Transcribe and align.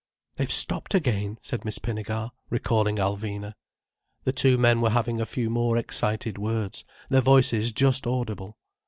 "They've 0.37 0.51
stopped 0.51 0.95
again," 0.95 1.37
said 1.43 1.63
Miss 1.63 1.77
Pinnegar, 1.77 2.31
recalling 2.49 2.95
Alvina. 2.95 3.53
The 4.23 4.33
two 4.33 4.57
men 4.57 4.81
were 4.81 4.89
having 4.89 5.21
a 5.21 5.27
few 5.27 5.47
more 5.51 5.77
excited 5.77 6.39
words, 6.39 6.83
their 7.09 7.21
voices 7.21 7.71
just 7.71 8.07
audible. 8.07 8.57